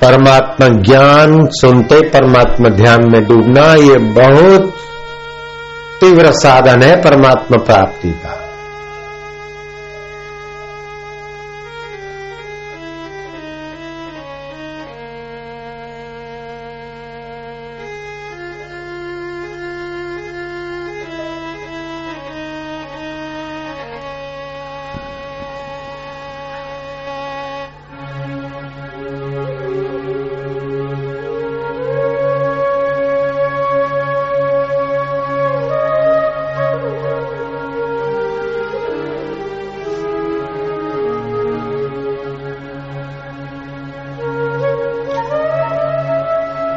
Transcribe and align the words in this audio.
परमात्मा 0.00 0.68
ज्ञान 0.68 1.46
सुनते, 1.46 2.08
परमात्मा 2.08 2.68
ध्यान 2.68 3.12
में 3.12 3.24
डूबना, 3.24 3.74
ये 3.74 3.98
बहुत 3.98 4.74
तीव्र 6.00 6.30
साधन 6.30 6.82
है 6.82 7.02
परमात्मा 7.02 7.64
प्राप्ति 7.64 8.10
का। 8.10 8.47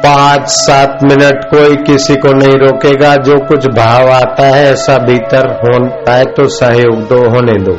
पाँच 0.06 0.42
सात 0.46 0.98
मिनट 1.02 1.44
कोई 1.44 1.76
किसी 1.76 2.16
को 2.16 2.32
नहीं 2.32 2.54
रोकेगा। 2.54 3.16
जो 3.16 3.38
कुछ 3.38 3.66
भाव 3.66 4.10
आता 4.10 4.42
है, 4.42 4.72
ऐसा 4.72 4.98
भीतर 4.98 5.46
होता 5.46 6.12
है 6.12 6.24
तो 6.24 6.48
सहयोग 6.48 7.08
दो, 7.08 7.28
होने 7.30 7.58
दो। 7.58 7.78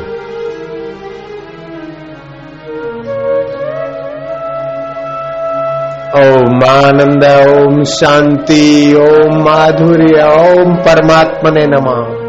ओम 6.14 6.60
आनंद, 6.64 7.24
ओम 7.48 7.84
शांति, 7.84 8.94
ओम 8.94 9.42
माधुर्य, 9.42 10.22
ओम 10.22 10.74
परमात्मा 10.74 11.50
ने 11.50 11.66
नमा। 11.66 12.23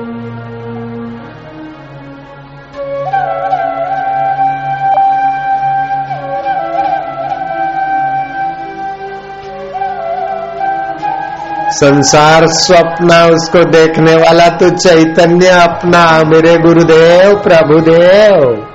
संसार 11.75 12.47
स्वप्न 12.47 13.13
उसको 13.33 13.63
देखने 13.63 14.15
वाला 14.15 14.47
तो 14.49 14.69
चैतन्य 14.69 15.47
अपना। 15.47 16.23
मेरे 16.23 16.55
गुरुदेव 16.57 17.35
प्रभुदेव। 17.39 18.67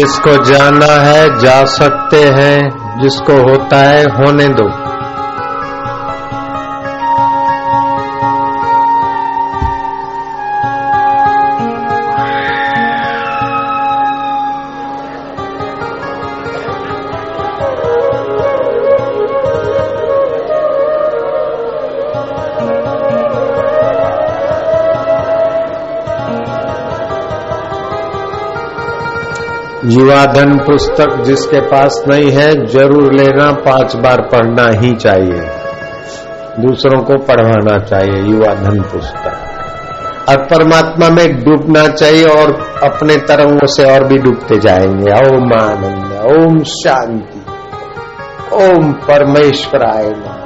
जिसको 0.00 0.44
जाना 0.44 1.00
है 1.00 1.38
जा 1.38 1.64
सकते 1.64 2.22
हैं। 2.22 2.80
जिसको 3.02 3.50
होता 3.50 3.76
है 3.76 4.02
होने 4.02 4.48
दो। 4.48 4.89
युवा 30.00 30.26
धन 30.26 30.58
पुस्तक 30.58 31.22
जिसके 31.22 31.60
पास 31.60 32.02
नहीं 32.08 32.30
है, 32.30 32.66
ज़रूर 32.66 33.12
लेना, 33.12 33.52
पाँच 33.52 33.96
बार 33.96 34.20
पढ़ना 34.20 34.80
ही 34.80 34.96
चाहिए। 34.96 35.50
दूसरों 36.60 37.02
को 37.02 37.14
पढ़वाना 37.18 37.78
चाहिए 37.78 38.22
युवा 38.22 38.54
धन 38.54 38.82
पुस्तक। 38.82 39.32
और 40.28 40.36
परमात्मा 40.36 41.08
में 41.08 41.44
डूबना 41.44 41.88
चाहिए 41.88 42.24
और 42.24 42.74
अपने 42.82 43.16
तरंगों 43.16 43.66
से 43.66 43.94
और 43.94 44.04
भी 44.04 44.18
डूबते 44.18 44.58
जाएँगे। 44.58 45.12
ओम 45.12 45.52
आनंद, 45.52 46.32
ओम 46.32 46.62
शांति, 46.62 47.44
ओम 48.52 48.92
परमेश्वराय 48.92 50.04
नमः 50.04 50.40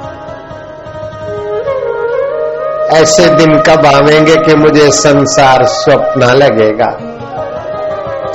ऐसे 2.97 3.29
दिन 3.29 3.57
कब 3.57 3.85
आवेंगे 3.85 4.35
कि 4.35 4.55
मुझे 4.55 4.91
संसार 4.91 5.63
स्वप्न 5.63 6.21
लगेगा? 6.23 7.04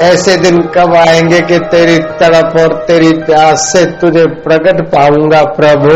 ऐसे 0.02 0.36
दिन 0.36 0.62
कब 0.62 0.94
आएँगे 0.94 1.40
कि 1.40 1.58
तेरी 1.58 1.98
तड़प 1.98 2.52
और 2.56 2.84
तेरी 2.86 3.12
प्यास 3.12 3.58
से 3.58 3.84
तुझे 3.84 4.26
प्रकट 4.26 4.86
पाऊँगा, 4.86 5.44
प्रभु? 5.44 5.90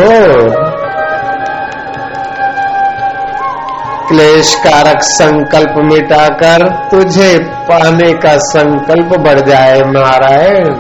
क्लेश 4.09 4.55
कारक 4.55 4.99
संकल्प 5.03 5.75
मिटाकर 5.77 6.89
तुझे 6.91 7.39
पाने 7.39 8.13
का 8.13 8.37
संकल्प 8.37 9.21
बढ़ 9.21 9.41
जाए, 9.41 9.81
नारायण। 9.81 10.75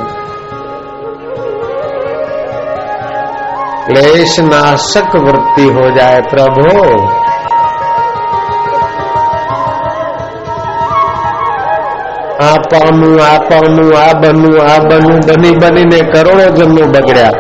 क्लेश 3.87 4.41
नाशक 4.41 5.17
वृत्ति 5.17 5.65
हो 5.65 5.91
जाए, 5.91 6.21
प्रभु। 6.21 7.24
આ 12.40 12.58
પામું 12.72 13.16
આ 13.22 13.38
પામું 13.50 13.94
આ 13.98 14.14
બનવું 14.22 14.58
આ 14.66 14.80
બનવું 14.88 15.20
બની 15.28 15.56
બનીને 15.62 16.00
કરોડો 16.12 16.48
જન્મો 16.58 16.84
બગડ્યા 16.94 17.38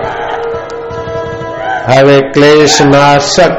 હવે 1.89 2.17
ક્લેશ 2.33 2.77
નાશક 2.91 3.55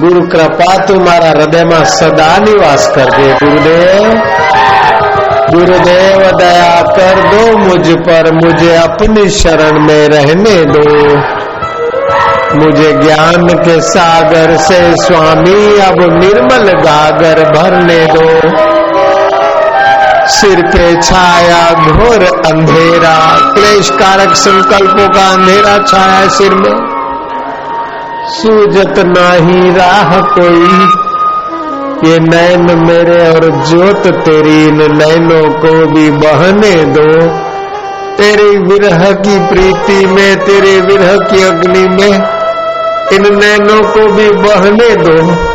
ગુરુ 0.00 0.20
કૃપા 0.28 0.76
તું 0.86 1.00
મારા 1.04 1.34
હૃદયમાં 1.36 1.86
સદા 1.94 2.36
નિવાસ 2.46 2.84
કરજે 2.94 3.28
ગુરુદેવ 3.40 4.04
गुरुदेव 5.52 6.20
दया 6.38 6.74
कर 6.96 7.20
दो 7.30 7.44
मुझ 7.58 7.94
पर 8.08 8.26
मुझे 8.34 8.74
अपनी 8.76 9.28
शरण 9.36 9.78
में 9.86 10.02
रहने 10.08 10.54
दो 10.68 10.84
मुझे 12.54 12.92
ज्ञान 13.00 13.48
के 13.64 13.80
सागर 13.88 14.56
से 14.60 14.78
स्वामी 14.96 15.58
अब 15.80 15.98
निर्मल 16.14 16.70
गागर 16.84 17.42
भरने 17.50 17.98
दो 18.14 18.28
सिर 20.35 20.61
पे 20.61 21.01
छाया, 21.01 21.73
घोर 21.73 22.23
अंधेरा। 22.45 23.39
क्लेश 23.53 23.89
कारक 23.89 24.29
संकल्पों 24.29 25.09
का 25.09 25.31
अंधेरा 25.33 25.77
छाया 25.77 26.27
सिर 26.27 26.55
में। 26.55 26.95
सूजत 28.27 28.93
नाही 28.99 29.71
राह 29.71 30.19
कोई। 30.19 30.87
ये 32.09 32.19
नैन 32.19 32.79
मेरे 32.87 33.29
और 33.29 33.65
ज्योत 33.69 34.07
तेरी 34.07 34.67
इन 34.67 34.77
नैनों 34.77 35.49
को 35.49 35.85
भी 35.87 36.11
बहने 36.11 36.85
दो। 36.85 37.27
तेरी 38.15 38.57
विरह 38.57 39.11
की 39.11 39.47
प्रीति 39.47 40.05
में, 40.05 40.39
तेरे 40.39 40.79
विरह 40.81 41.17
की 41.17 41.43
अग्नि 41.43 41.87
में, 41.87 42.13
इन 43.13 43.35
नैनों 43.35 43.83
को 43.83 44.13
भी 44.13 44.29
बहने 44.29 44.95
दो। 44.95 45.54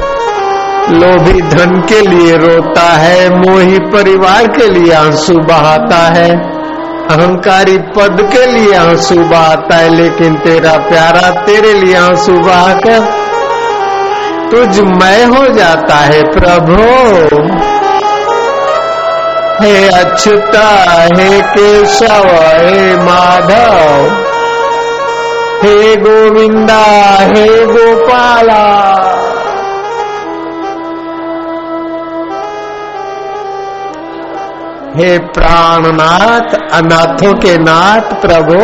लोभी 0.90 1.42
धन 1.42 1.80
के 1.88 2.00
लिए 2.00 2.36
रोता 2.36 2.80
है, 2.80 3.28
मोही 3.30 3.78
परिवार 3.78 4.46
के 4.46 4.68
लिए 4.68 4.92
आँसू 4.92 5.34
बहाता 5.34 5.96
है, 5.96 6.30
अहंकारी 7.10 7.78
पद 7.78 8.30
के 8.32 8.46
लिए 8.46 8.74
आँसू 8.74 9.14
बहाता 9.14 9.76
है, 9.76 9.88
लेकिन 9.88 10.34
तेरा 10.34 10.72
प्यारा 10.72 11.30
तेरे 11.44 11.72
लिए 11.72 11.96
आँसू 11.96 12.32
बहाकर 12.32 13.00
तुझ 14.50 14.80
मैं 14.80 15.24
हो 15.26 15.54
जाता 15.54 15.94
है 15.94 16.22
प्रभु। 16.22 16.82
हे 19.62 19.88
अच्युता 19.88 20.66
हे 21.14 21.40
केशव, 21.40 22.28
हे 22.64 22.96
माधव, 22.96 24.06
हे 25.62 25.96
गोविंदा, 25.96 26.84
हे 27.20 27.66
गोपाला। 27.66 29.19
हे 34.99 35.17
प्राणनाथ 35.35 36.53
अनाथों 36.73 37.33
के 37.45 37.57
नाथ 37.59 38.13
प्रभु 38.21 38.59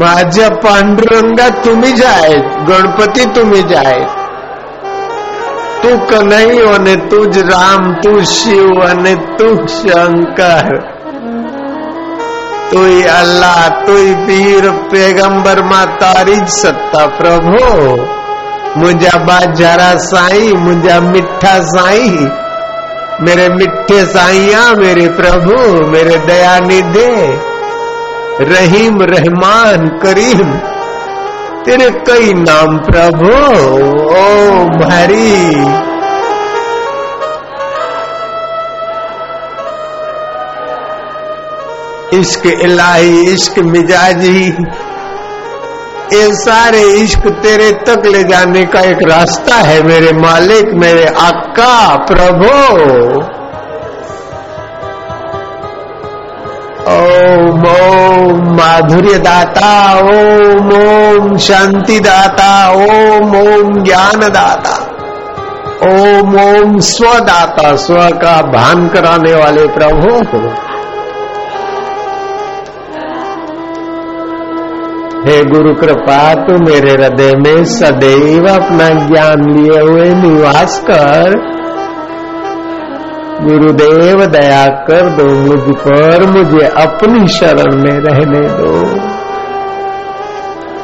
माझ्या 0.00 0.48
पांडुरंगा 0.64 1.48
तुम्ही 1.64 1.92
जाय 1.96 2.34
गणपती 2.68 3.24
तुम्ही 3.36 3.62
जाय 3.70 4.04
तू 5.82 5.92
कन्हैयो 6.10 6.66
અને 6.72 6.92
તું 7.10 7.22
જ 7.34 7.40
રામ 7.46 7.86
તું 8.02 8.18
શિવ 8.32 8.76
અને 8.88 9.14
તું 9.38 9.56
શંકર 9.76 10.68
તું 12.70 12.92
અલ્લાહ 13.14 13.62
તું 13.86 14.12
પીર 14.26 14.68
પેગંબર 14.92 15.62
માં 15.70 15.96
તારી 16.02 16.36
જ 16.36 16.48
સત્તા 16.56 17.06
પ્રભુ 17.16 17.64
मुंहिंजा 18.77 19.17
बाजारा 19.17 19.95
साईं 19.95 20.53
मुंहिंजा 20.53 20.99
मिठा 20.99 21.59
साईं। 21.59 22.29
मेरे 23.21 23.49
मिठे 23.49 24.05
साईया, 24.05 24.73
मेरे 24.73 25.07
प्रभु, 25.07 25.85
मेरे 25.91 26.17
दया 26.17 26.59
निधे 26.59 27.39
रहीम, 28.41 28.97
रहमान, 29.01 29.87
करीम, 29.87 30.51
तेरे 31.65 31.89
कई 31.89 32.33
नाम 32.33 32.77
प्रभु। 32.77 33.31
ओ 34.13 34.65
भारी 34.79 35.87
इश्क 42.19 42.45
इलाही, 42.45 43.33
इश्क 43.33 43.59
मिजाजी। 43.59 44.51
ये 46.13 46.33
सारे 46.33 46.81
इश्क 46.81 47.27
तेरे 47.27 47.71
तक 47.71 48.05
ले 48.05 48.23
जाने 48.23 48.65
का 48.65 48.79
एक 48.79 48.97
रास्ता 49.03 49.55
है 49.55 49.81
मेरे 49.83 50.11
मालिक, 50.13 50.73
मेरे 50.73 51.05
आका 51.05 51.95
प्रभु। 52.11 52.51
ओम 56.91 57.65
ओम 57.67 58.55
माधुर्य 58.55 59.17
दाता 59.17 59.71
ओम 59.99 60.69
ओम 60.73 61.37
शांति 61.37 61.99
दाता 61.99 62.71
ओम 62.71 63.35
ओम 63.35 63.83
ज्ञान 63.83 64.19
दाता 64.19 64.93
ओम 65.83 66.35
ओम, 66.35 66.79
स्वदाता, 66.79 67.75
स्व 67.75 67.95
का 67.95 68.41
भान 68.41 68.87
कराने 68.87 69.33
वाले 69.33 69.67
प्रभु। 69.67 70.66
हे 75.17 75.43
गुरु 75.43 75.73
कृपा, 75.73 76.33
तू 76.33 76.53
मेरे 76.53 76.91
हृदय 76.91 77.31
में 77.37 77.63
सदैव 77.63 78.47
अपना 78.47 78.89
ज्ञान 78.89 79.55
लिए 79.55 79.81
हुए 79.81 80.13
निवास 80.13 80.83
कर। 80.89 81.57
गुरुदेव, 83.41 84.25
दया 84.25 84.67
कर 84.67 85.09
दो 85.09 85.23
मुझ 85.23 85.75
पर, 85.75 86.25
मुझे 86.27 86.67
अपनी 86.67 87.27
शरण 87.27 87.75
में 87.75 87.99
रहने 87.99 88.47
दो। 88.47 89.07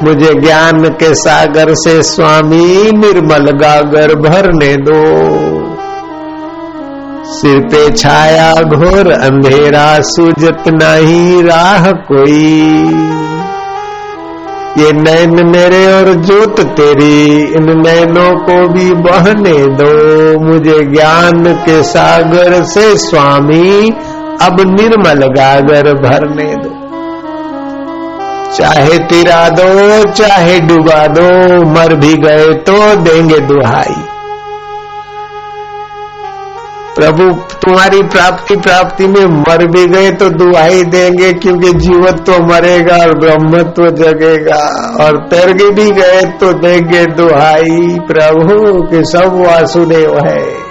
मुझे 0.03 0.33
ज्ञान 0.33 0.83
के 0.83 1.15
सागर 1.15 1.73
से 1.73 2.03
स्वामी 2.03 2.91
निर्मल 2.91 3.51
गागर 3.51 4.15
भरने 4.15 4.75
दो। 4.75 5.23
सिर 7.33 7.59
पे 7.59 7.91
छाया, 7.91 8.53
घोर 8.53 9.11
अंधेरा 9.11 9.99
सूजत 10.01 10.63
नहीं 10.67 11.43
राह 11.43 11.91
कोई। 11.91 12.73
ये 14.77 14.91
नैन 14.91 15.47
मेरे 15.47 15.93
और 15.93 16.13
जोत 16.13 16.59
तेरी, 16.59 17.43
इन 17.43 17.65
नैनों 17.69 18.39
को 18.39 18.73
भी 18.73 18.91
बहने 18.93 19.53
दो। 19.53 20.39
मुझे 20.39 20.85
ज्ञान 20.85 21.43
के 21.65 21.83
सागर 21.83 22.63
से 22.63 22.97
स्वामी, 22.97 23.89
अब 24.41 24.79
निर्मल 24.79 25.27
गागर 25.27 25.93
भरने 25.93 26.55
दो। 26.55 26.69
चाहे 28.57 28.97
तिरा 28.99 29.49
दो, 29.49 30.03
चाहे 30.11 30.59
डुबा 30.59 31.07
दो, 31.07 31.61
मर 31.65 31.95
भी 31.95 32.13
गए 32.13 32.53
तो 32.53 32.95
देंगे 32.95 33.39
दुहाई। 33.39 34.12
प्रभु, 36.95 37.23
तुम्हारी 37.33 38.03
प्राप्ति 38.03 38.55
प्राप्ति 38.55 39.07
में 39.07 39.25
मर 39.25 39.67
भी 39.67 39.85
गए 39.87 40.11
तो 40.11 40.29
दुआई 40.29 40.83
देंगे, 40.83 41.33
क्योंकि 41.33 41.73
जीवत 41.73 42.23
तो 42.25 42.43
मरेगा 42.43 42.95
और 42.95 43.17
ब्रह्मत्व 43.17 43.89
जगेगा। 43.89 44.95
और 44.99 45.17
तैर 45.17 45.53
भी 45.53 45.91
गए 45.91 46.21
तो 46.21 46.53
देंगे 46.53 47.05
दुहाई 47.05 47.99
प्रभु, 48.11 48.83
के 48.83 49.03
सब 49.03 49.45
वासुदेव 49.47 50.19
है। 50.25 50.63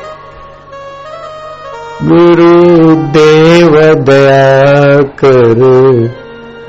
गुरु 2.03 2.95
देव 2.95 3.71
दया 3.95 5.01
कर। 5.01 5.53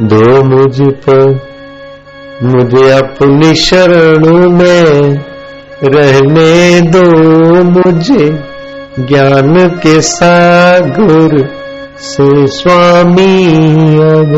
दो 0.01 0.43
मुझ 0.43 0.81
पर। 0.81 1.53
मुझे 2.43 2.91
अपनी 2.91 3.55
शरण 3.55 4.50
में 4.50 4.91
रहने 5.83 6.81
दो 6.81 7.03
मुझे। 7.63 8.52
ज्ञान 9.00 9.54
के 9.84 10.00
सागर 10.02 11.32
से 12.08 12.26
स्वामी 12.48 13.34
अब 14.06 14.34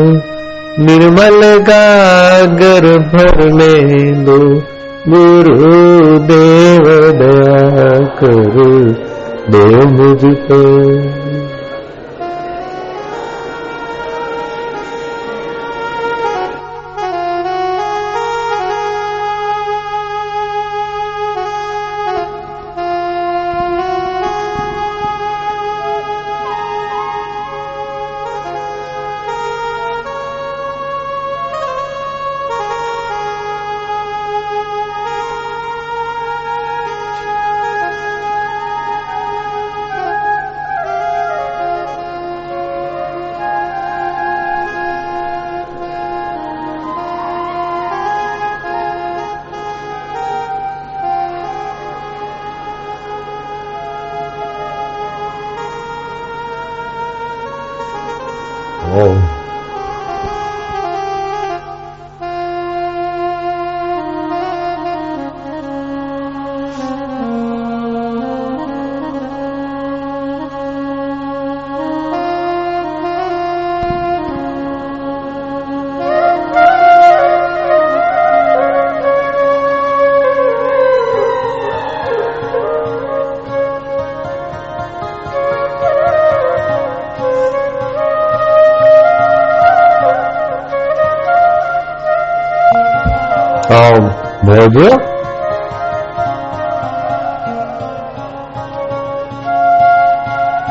निर्मल 0.78 1.40
गागर 1.68 2.86
भरने 3.12 3.74
दो 4.24 4.38
गुरु 5.08 5.72
देव 6.30 6.88
दया 7.20 7.90
कर 8.20 8.56
दो 9.50 9.66
मुझको 9.96 10.62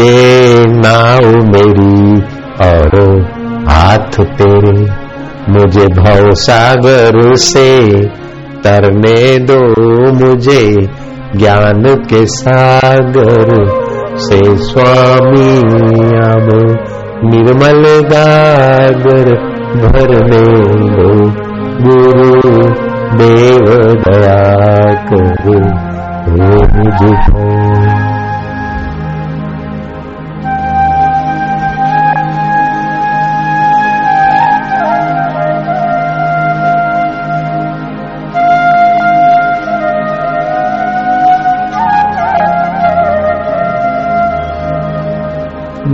ये 0.03 0.65
नाव 0.67 1.25
मेरी 1.25 2.22
और 2.67 3.22
हाथ 3.69 4.24
तेरे। 4.24 5.03
मुझे 5.50 5.86
भव 5.86 6.31
सागर 6.31 7.36
से 7.36 7.91
तरने 8.63 9.39
दो 9.39 9.60
मुझे। 10.13 10.89
ज्ञान 11.37 11.83
के 12.09 12.25
सागर 12.25 13.49
से 14.17 14.39
स्वामी 14.55 15.59
अब 16.17 16.49
निर्मल 17.25 17.83
गागर 18.11 19.29
भरने 19.83 20.43
दो 20.89 21.13
गुरु 21.83 22.41
देव 23.17 23.65
दया 24.03 24.43
करो। 25.09 25.59
मुझको 26.29 27.47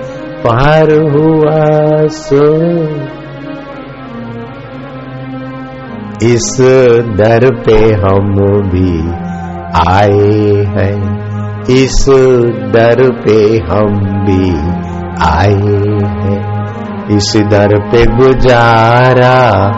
पार 0.46 0.90
हुआ 0.92 2.08
सो। 2.08 2.70
इस 6.22 6.56
दर 7.16 7.62
पे 7.64 7.76
हम 7.76 8.34
भी 8.70 9.08
आए 9.90 10.64
हैं। 10.64 11.20
इस 11.70 12.06
दर 12.72 13.10
पे 13.24 13.56
हम 13.56 14.00
भी 14.24 14.50
आए 15.24 15.78
हैं। 15.98 16.60
इस 17.16 17.32
दर 17.36 17.78
पे 17.78 18.06
गुजारा 18.06 19.70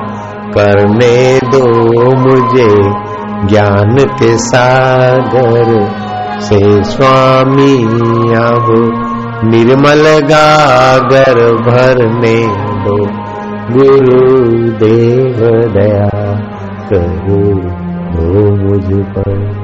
करने 0.58 1.38
दो 1.38 1.66
मुझे 2.16 2.74
ज्ञान 3.48 3.96
के 3.98 4.38
सागर 4.38 5.88
से। 6.40 6.82
स्वामी 6.82 7.84
अब 8.34 8.66
निर्मल 9.44 10.20
गागर 10.20 11.54
भरने 11.54 12.46
दो। 12.84 13.21
गुरुदेव 13.72 15.38
दया 15.72 16.08
करो 16.90 17.42
हो 18.14 18.56
मुझ 18.56 19.06
पर। 19.06 19.61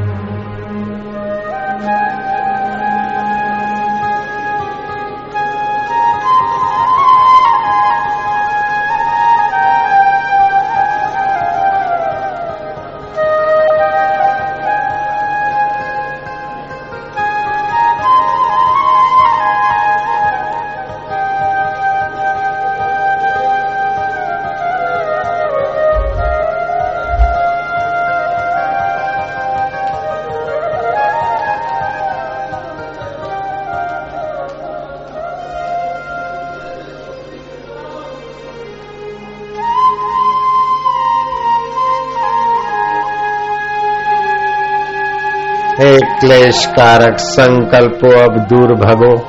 क्लेश 46.21 46.67
कारक 46.67 47.19
संकल्पो 47.19 48.21
अब 48.21 48.39
दूर 48.39 48.75
भगो। 48.75 49.27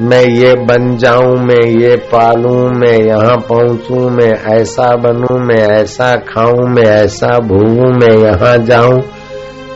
मैं 0.00 0.22
ये 0.22 0.54
बन 0.54 0.96
जाऊँ, 0.96 1.36
मैं 1.36 1.80
ये 1.80 1.96
पालूं, 1.96 2.78
मैं 2.80 2.98
यहाँ 2.98 3.36
पहुंचूं, 3.36 4.10
मैं 4.10 4.60
ऐसा 4.60 4.96
बनूं, 4.96 5.38
मैं 5.38 5.68
ऐसा 5.68 6.16
खाऊं, 6.16 6.68
मैं 6.68 6.86
ऐसा 6.86 7.38
भूगूं, 7.38 7.92
मैं 7.92 8.26
यहाँ 8.26 8.58
जाऊँ, 8.58 9.02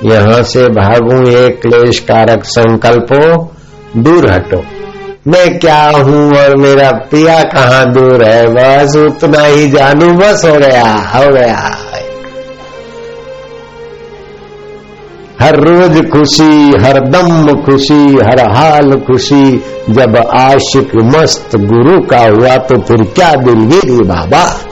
यहाँ 0.05 0.43
से 0.43 0.69
भागूं, 0.69 1.27
ये 1.27 1.49
क्लेश 1.49 1.99
कारक 1.99 2.45
संकल्पो 2.45 3.53
दूर 3.97 4.31
हटो। 4.31 4.63
मैं 5.29 5.59
क्या 5.59 5.83
हूँ 5.85 6.37
और 6.39 6.57
मेरा 6.57 6.91
पिया 6.91 7.43
कहाँ 7.43 7.93
दूर 7.93 8.25
है? 8.25 8.47
बस 8.47 8.97
उतना 8.97 9.43
ही 9.45 9.69
जानू, 9.71 10.13
बस 10.13 10.45
हो 10.45 10.55
गया 10.55 10.93
हो 10.93 11.33
गया। 11.33 11.71
हर 15.43 15.57
रोज 15.57 16.11
खुशी, 16.11 16.73
हर 16.81 17.01
दम 17.01 17.63
खुशी, 17.63 18.15
हर 18.15 18.41
हाल 18.41 18.93
खुशी। 18.93 19.63
जब 19.91 20.17
आशिक 20.17 20.91
मस्त 20.95 21.57
गुरु 21.57 22.01
का 22.01 22.19
हुआ 22.19 22.57
तो 22.57 22.81
फिर 22.81 22.97
क्या 22.97 23.33
दिलगिरी 23.35 24.05
बाबा? 24.05 24.70